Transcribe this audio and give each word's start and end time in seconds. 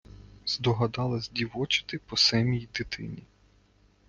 Здогадалась 0.45 1.29
дівочити 1.29 1.97
по 1.97 2.17
семій 2.17 2.67
дитині. 2.77 3.23